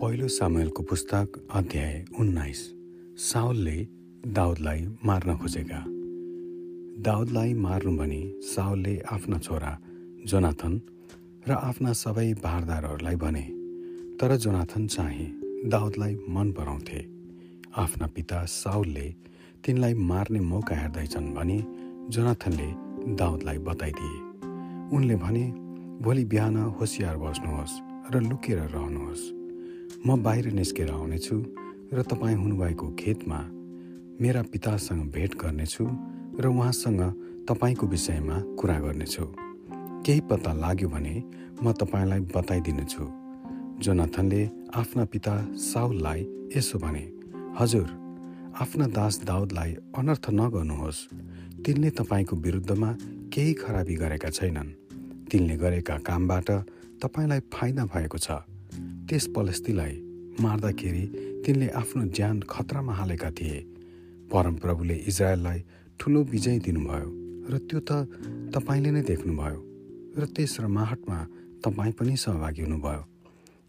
पहिलो 0.00 0.26
सामेलको 0.28 0.82
पुस्तक 0.82 1.28
अध्याय 1.50 2.04
उन्नाइस। 2.20 2.58
साउलले 3.18 3.76
दाउदलाई 4.26 4.80
मार्न 5.04 5.34
खोजेका। 5.36 5.80
दाउदलाई 7.02 7.54
मार्नु 7.54 7.96
भनी 7.96 8.20
साउलले 8.46 8.94
आफ्ना 9.12 9.38
छोरा 9.38 9.72
जोनाथन 10.26 10.80
र 11.48 11.52
आफ्ना 11.52 11.92
सबै 11.92 12.32
भारदारहरूलाई 12.44 13.16
भने 13.16 13.42
तर 14.20 14.36
जोनाथन 14.36 14.86
चाहिँ 14.86 15.26
दाउदलाई 15.66 16.14
मन 16.28 16.52
पराउँथे। 16.52 17.00
आफ्ना 17.76 18.06
पिता 18.06 18.44
साउलले 18.44 19.08
तिनलाई 19.64 19.94
मार्ने 20.10 20.40
मौका 20.40 20.76
हेर्दैछन् 20.76 21.34
भने 21.34 21.58
जोनाथनले 22.10 22.68
दाउदलाई 23.16 23.58
बताइदिए। 23.58 24.16
उनले 24.96 25.16
भने 25.16 25.44
भोलि 26.02 26.24
बिहान 26.24 26.56
होसियार 26.78 27.16
बस्नुहोस् 27.16 27.80
र 28.14 28.20
लुकेर 28.20 28.58
रहनुहोस्। 28.58 29.37
म 30.06 30.22
बाहिर 30.22 30.46
निस्केर 30.52 30.90
आउनेछु 30.90 31.36
र 31.92 32.02
तपाईँ 32.02 32.36
हुनुभएको 32.36 32.86
खेतमा 32.94 33.38
मेरा 34.20 34.42
पितासँग 34.42 35.02
भेट 35.12 35.34
गर्नेछु 35.34 35.84
र 36.40 36.46
उहाँसँग 36.46 37.02
तपाईँको 37.48 37.86
विषयमा 37.86 38.36
कुरा 38.58 38.78
गर्नेछु। 38.80 39.24
केही 40.06 40.20
पत्ता 40.20 40.52
लाग्यो 40.52 40.88
भने 40.88 41.14
म 41.62 41.72
तपाईँलाई 41.72 42.20
बताइदिनेछु। 42.34 43.04
जोनाथनले 43.82 44.42
आफ्ना 44.74 45.04
पिता 45.04 45.34
साउललाई 45.54 46.20
यसो 46.56 46.78
भने 46.78 47.04
हजुर 47.58 47.88
आफ्ना 48.60 48.86
दास 48.86 49.14
दाउदलाई 49.24 49.70
अनर्थ 49.98 50.30
नगर्नुहोस्। 50.30 50.98
तिनले 51.64 51.90
तपाईँको 51.90 52.36
विरुद्धमा 52.36 52.90
केही 53.32 53.52
खराबी 53.54 53.94
गरेका 53.94 54.30
छैनन्। 54.30 54.70
तिनले 55.30 55.56
गरेका 55.56 55.96
कामबाट 55.98 56.48
तपाईँलाई 57.02 57.40
फाइदा 57.52 57.84
भएको 57.84 58.18
छ। 58.18 58.30
त्यस 59.08 59.26
पलस्तीलाई 59.36 59.94
मार्दाखेरि 60.40 61.04
तिनले 61.44 61.68
आफ्नो 61.80 62.02
ज्यान 62.16 62.40
खतरामा 62.44 62.92
हालेका 62.94 63.30
थिए। 63.30 63.58
परमप्रभुले 64.32 64.96
इजरायललाई 65.10 65.58
ठुलो 66.00 66.20
विजय 66.32 66.58
दिनुभयो 66.66 67.08
र 67.50 67.58
त्यो 67.68 67.80
त 67.88 67.90
तपाईँले 68.54 68.90
नै 68.90 69.02
देख्नुभयो 69.10 69.60
र 70.18 70.24
त्यस 70.36 70.60
रमाहटमा 70.60 71.18
तपाईँ 71.64 71.92
पनि 71.98 72.16
सहभागी 72.16 72.62
हुनुभयो। 72.62 73.02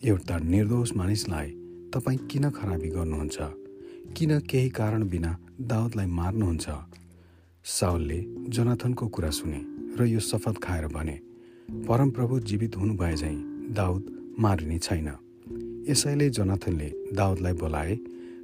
एउटा 0.03 0.35
निर्दोष 0.43 0.89
मानिसलाई 0.99 1.47
तपाईँ 1.93 2.19
किन 2.29 2.49
खराबी 2.49 2.89
गर्नुहुन्छ? 2.89 3.37
किन 4.15 4.31
केही 4.49 4.69
कारण 4.75 5.07
बिना 5.09 5.31
दाउदलाई 5.71 6.07
मार्नुहुन्छ? 6.19 6.67
साउलले 7.65 8.19
जोनाथनको 8.53 9.07
कुरा 9.07 9.31
सुने 9.39 9.61
र 9.97 10.03
यो 10.05 10.19
शपथ 10.19 10.55
खाएर 10.63 10.87
भने 10.91 11.17
परमप्रभु 11.87 12.39
जीवित 12.49 12.75
हुनुभए 12.75 13.15
झैँ 13.15 13.37
दाउद 13.79 14.03
मारिने 14.39 14.77
छैन। 14.79 15.09
यसैले 15.89 16.29
जोनाथनले 16.29 16.87
दाउदलाई 17.17 17.53
बोलाए 17.53 17.93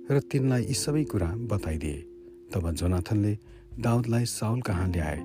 र 0.10 0.20
तिनलाई 0.32 0.62
यी 0.66 0.74
सबै 0.74 1.04
कुरा 1.06 1.28
बताइदिए। 1.46 1.98
तब 2.50 2.64
जोनाथनले 2.74 3.34
दाउदलाई 3.80 4.26
साउल 4.26 4.62
कहाँ 4.62 4.88
ल्याए 4.90 5.20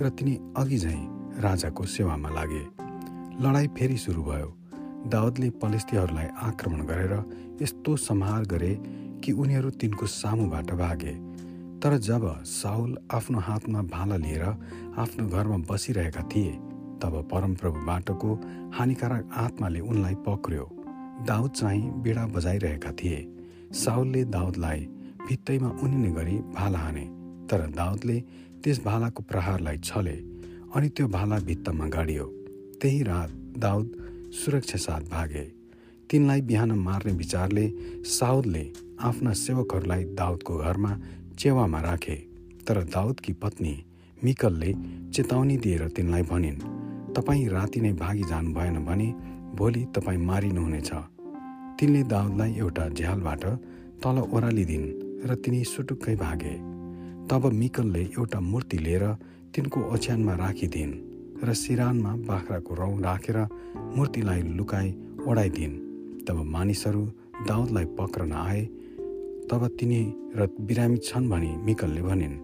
र 0.00 0.08
तिनी 0.08 0.34
अघि 0.56 0.78
झैँ 0.78 1.02
राजाको 1.36 1.84
सेवामा 1.84 2.28
लागे। 2.32 2.62
लडाइँ 3.44 3.68
फेरि 3.76 3.96
सुरु 3.96 4.22
भयो। 4.22 4.48
दाउदले 5.12 5.48
पलिस्तीहरूलाई 5.62 6.28
आक्रमण 6.48 6.80
गरेर 6.86 7.12
यस्तो 7.62 7.96
सम्हार 7.96 8.42
गरे 8.46 8.72
कि 9.20 9.32
उनीहरू 9.32 9.70
तिनको 9.76 10.06
सामुबाट 10.06 10.72
भागे। 10.80 11.14
तर 11.80 11.98
जब 12.00 12.24
साउल 12.44 12.96
आफ्नो 13.12 13.38
हातमा 13.38 13.82
भाला 13.92 14.16
लिएर 14.16 14.44
आफ्नो 14.96 15.28
घरमा 15.28 15.58
बसिरहेका 15.68 16.22
थिए 16.32 16.52
तब 17.04 17.28
परमप्रभुबाटको 17.32 18.30
हानिकारक 18.74 19.28
आत्माले 19.36 19.80
उनलाई 19.80 20.14
पक्र्यो। 20.26 20.75
दाउद 21.24 21.50
चाहिँ 21.50 21.90
बिडा 22.02 22.26
बजाइरहेका 22.26 22.92
थिए। 22.92 23.18
साउलले 23.74 24.24
दाउदलाई 24.24 24.80
भित्तैमा 25.28 25.68
उनिने 25.82 26.10
गरी 26.12 26.36
भाला 26.54 26.78
हाने 26.78 27.04
तर 27.48 27.66
दाउदले 27.72 28.20
त्यस 28.64 28.84
भालाको 28.84 29.22
प्रहारलाई 29.22 29.78
छले 29.78 30.16
अनि 30.76 30.88
त्यो 30.88 31.08
भाला 31.08 31.38
भित्तमा 31.38 31.88
गाडियो। 31.88 32.24
त्यही 32.80 33.02
रात 33.02 33.30
दाउद 33.58 33.86
सुरक्षा 34.34 34.78
साथ 34.78 35.08
भागे। 35.10 35.44
तिनलाई 36.10 36.40
बिहान 36.40 36.70
मार्ने 36.78 37.12
विचारले 37.12 37.66
साउदले 38.04 38.64
आफ्ना 39.00 39.32
सेवकहरूलाई 39.32 40.04
दाउदको 40.14 40.58
घरमा 40.58 40.96
चेवामा 41.38 41.80
राखे। 41.80 42.16
तर 42.68 42.82
दाउदकी 42.84 43.32
पत्नी 43.32 43.74
मिकलले 44.24 44.72
चेतावनी 45.12 45.56
दिएर 45.56 45.88
तिनलाई 45.88 46.22
भनिन् 46.22 46.75
तपाईँ 47.16 47.48
राति 47.48 47.80
नै 47.80 47.92
भागी 47.96 48.24
जानु 48.30 48.52
भएन 48.52 48.76
भने 48.84 49.08
भोलि 49.56 49.82
तपाईँ 49.96 50.18
मारिनुहुनेछ। 50.20 50.90
तिनले 51.80 52.02
दाउदलाई 52.12 52.50
एउटा 52.54 52.88
झ्यालबाट 52.88 53.44
तल 54.04 54.16
ओह्रालिदिन् 54.20 54.86
र 55.24 55.34
तिनी 55.40 55.60
सुटुक्कै 55.64 56.14
भागे। 56.16 56.54
तब 57.28 57.42
मिकलले 57.52 58.02
एउटा 58.12 58.40
मूर्ति 58.40 58.78
लिएर 58.78 59.04
तिनको 59.54 59.80
ओछ्यानमा 59.94 60.34
राखिदिन् 60.44 60.92
र 61.44 61.54
सिरानमा 61.54 62.12
बाख्राको 62.28 62.74
रौँ 62.74 62.94
राखेर 63.00 63.38
मूर्तिलाई 63.96 64.42
लुकाई 64.58 64.88
ओढाइदिन्। 65.28 65.74
तब 66.26 66.36
मानिसहरू 66.54 67.02
दाउदलाई 67.48 67.84
पक्रन 67.98 68.32
आए। 68.44 68.62
तब 69.48 69.62
तिनी 69.78 70.00
र 70.36 70.46
बिरामी 70.60 70.98
छन् 70.98 71.30
भनी 71.30 71.50
मिकलले 71.66 72.02
भनिन् 72.02 72.36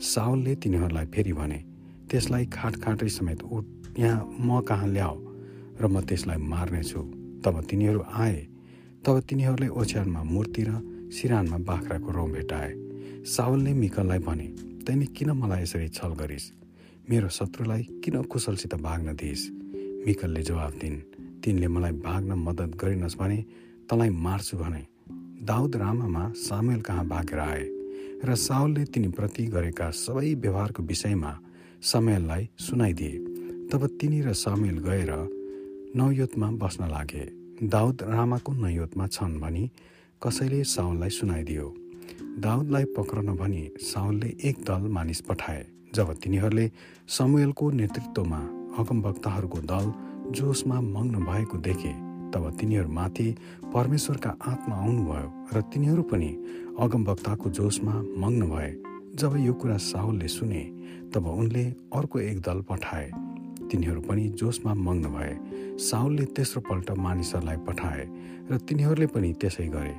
साउलले 0.00 0.54
तिनीहरूलाई 0.56 1.06
फेरि 1.14 1.32
भने 1.32 1.58
त्यसलाई 2.10 2.46
खाट 2.46 2.74
खाटै 2.76 3.08
समेत 3.08 3.42
उठ। 3.42 3.64
यहाँ 3.98 4.36
म 4.40 4.60
कहाँ 4.60 4.88
ल्याऊ? 4.88 5.16
र 5.80 5.86
म 5.86 6.00
त्यसलाई 6.00 6.36
मार्नेछु। 6.36 7.00
तब 7.44 7.54
तिनीहरू 7.70 8.00
आए। 8.14 8.46
तब 9.04 9.20
तिनीहरूले 9.20 9.68
ओछ्यानमा 9.68 10.22
मूर्ति 10.22 10.62
र 10.68 10.70
सिरानमा 11.12 11.58
बाख्राको 11.58 12.10
रौँ 12.10 12.30
भेटाए। 12.30 12.72
सावलले 13.26 13.72
मिकललाई 13.72 14.18
भने 14.18 14.46
तैँले 14.86 15.06
किन 15.06 15.30
मलाई 15.30 15.62
यसरी 15.62 15.88
छल 15.88 16.12
गरिस्? 16.14 16.52
मेरो 17.10 17.28
शत्रुलाई 17.28 17.82
किन 18.04 18.22
कुशलसित 18.22 18.74
भाग्न 18.74 19.14
दिइस्? 19.14 19.50
मिकलले 20.06 20.42
जवाब 20.42 20.72
दिन् 20.80 20.98
तिनले 21.42 21.68
मलाई 21.68 21.92
भाग्न 21.92 22.32
मद्दत 22.32 22.70
गरिनस् 22.76 23.18
भने 23.18 23.38
तँलाई 23.90 24.10
मार्छु 24.10 24.56
भने। 24.56 24.82
दाउद 25.42 25.76
रामामा 25.76 26.32
सामेल 26.36 26.80
कहाँ 26.80 27.06
भागेर 27.06 27.38
आए? 27.38 27.64
र 28.24 28.34
साउलले 28.34 28.84
तिनीप्रति 28.84 29.46
गरेका 29.46 29.90
सबै 29.90 30.34
व्यवहारको 30.34 30.82
विषयमा 30.82 31.32
समयललाई 31.82 32.48
सुनाइदिए। 32.58 33.18
तब 33.68 33.86
तिनी 34.00 34.20
र 34.20 34.32
सामेल 34.32 34.78
गएर 34.78 35.10
नौयोतमा 35.96 36.50
बस्न 36.50 36.88
लागे। 36.88 37.24
दाउद 37.62 38.02
रामाको 38.02 38.52
नयोतमा 38.52 39.06
छन् 39.06 39.40
भनी 39.40 39.70
कसैले 40.22 40.64
साउललाई 40.64 41.10
सुनाइदियो। 41.10 41.74
दाउदलाई 42.38 42.84
पक्रन 42.84 43.26
भनी 43.36 43.70
साउलले 43.80 44.28
एक 44.44 44.56
दल 44.64 44.88
मानिस 44.88 45.20
पठाए 45.20 45.66
जब 45.94 46.12
तिनीहरूले 46.12 46.70
समुएलको 47.08 47.70
नेतृत्वमा 47.70 48.40
अगमवक्ताहरूको 48.78 49.58
दल 49.58 49.86
जोसमा 50.32 50.80
मग्न 50.80 51.24
भएको 51.24 51.58
देखे 51.58 51.92
तब 52.32 52.56
तिनीहरूमाथि 52.60 53.28
परमेश्वरका 53.74 54.30
आत्मा 54.30 54.76
आउनुभयो 54.76 55.28
र 55.54 55.60
तिनीहरू 55.72 56.02
पनि 56.02 56.30
अगमवक्ताको 56.80 57.50
जोसमा 57.50 57.94
मग्न 58.18 58.50
भए। 58.50 58.85
जब 59.16 59.36
यो 59.36 59.52
कुरा 59.52 59.76
साउलले 59.80 60.28
सुने 60.28 60.62
तब 61.14 61.26
उनले 61.26 61.64
अर्को 61.96 62.18
एक 62.20 62.40
दल 62.40 62.60
पठाए। 62.68 63.08
तिनीहरू 63.64 64.00
पनि 64.00 64.28
जोसमा 64.36 64.74
मग्न 64.76 65.08
भए। 65.08 65.32
साउलले 65.80 66.24
तेस्रो 66.36 66.60
पल्ट 66.60 66.90
मानिसहरूलाई 67.00 67.56
पठाए 67.64 68.04
र 68.50 68.58
तिनीहरूले 68.68 69.06
पनि 69.16 69.32
त्यसै 69.40 69.68
गरे। 69.72 69.94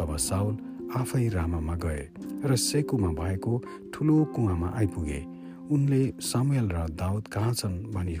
तब 0.00 0.16
साउल 0.16 0.56
आफै 0.96 1.28
रामामा 1.28 1.74
गए 1.84 2.02
र 2.48 2.56
सेकुमा 2.56 3.12
भएको 3.12 3.52
ठुलो 3.92 4.16
कुवामा 4.32 4.68
आइपुगे। 4.80 5.20
उनले 5.68 6.02
सामुएल 6.24 6.66
र 6.72 6.88
दाउद 6.96 7.28
कहाँ 7.28 7.52
छन् 7.52 7.76
भनी 7.92 8.16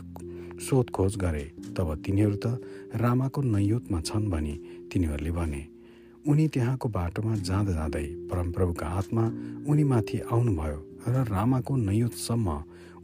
सोधखोज 0.60 1.16
गरे। 1.16 1.44
तब 1.72 1.88
तिनीहरू 2.04 2.36
त 2.36 2.60
रामाको 3.00 3.40
नैयोतमा 3.40 4.00
छन् 4.04 4.28
भनी 4.28 4.54
तिनीहरूले 4.92 5.32
भने। 5.32 5.71
उनी 6.28 6.46
त्यहाँको 6.48 6.88
बाटोमा 6.88 7.34
जाँदा 7.36 7.72
जाँदै 7.72 8.06
परमप्रभुका 8.30 8.86
आत्मा 8.86 9.24
उनीमाथि 9.66 10.18
आउनुभयो 10.32 10.78
र 11.08 11.24
रामाको 11.26 11.76
नैयोतसम्म 11.76 12.48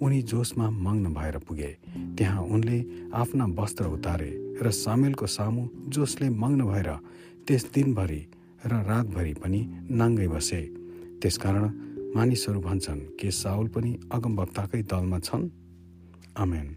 उनी 0.03 0.23
जोसमा 0.23 0.71
मग्न 0.71 1.13
भएर 1.15 1.39
पुगे। 1.39 1.71
त्यहाँ 2.19 2.43
उनले 2.45 2.79
आफ्ना 3.15 3.45
वस्त्र 3.59 3.85
उतारे 3.87 4.31
र 4.63 4.71
सामेलको 4.71 5.27
सामु 5.27 5.67
जोसले 5.89 6.29
मग्न 6.31 6.61
भएर 6.65 6.91
त्यस 7.47 7.65
दिनभरि 7.75 8.23
र 8.67 8.73
रातभरि 8.87 9.35
पनि 9.35 9.61
नाङ्गै 9.91 10.29
बसे। 10.29 10.63
त्यसकारण 11.23 11.65
मानिसहरू 12.15 12.61
भन्छन् 12.61 13.01
के 13.19 13.31
साउल 13.31 13.67
पनि 13.75 13.99
अगमवक्ताकै 14.13 14.83
दलमा 14.83 15.19
छन्। 15.19 15.51
आमेन। 16.39 16.69